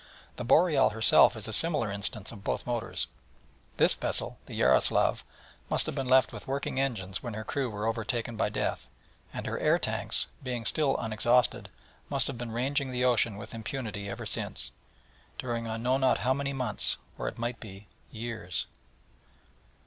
[0.37, 3.05] The Boreal herself is a similar instance of both motors.
[3.77, 5.23] This vessel, the Yaroslav,
[5.69, 8.89] must have been left with working engines when her crew were overtaken by death,
[9.31, 11.69] and, her air tanks being still unexhausted,
[12.09, 14.71] must have been ranging the ocean with impunity ever since,
[15.37, 18.65] during I knew not how many months, or, it might be, years.